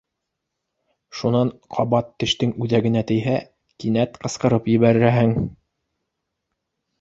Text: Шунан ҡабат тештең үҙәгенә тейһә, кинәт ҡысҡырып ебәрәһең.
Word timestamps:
Шунан 1.17 1.51
ҡабат 1.75 2.09
тештең 2.23 2.53
үҙәгенә 2.67 3.03
тейһә, 3.11 3.35
кинәт 3.85 4.19
ҡысҡырып 4.25 4.71
ебәрәһең. 4.73 5.37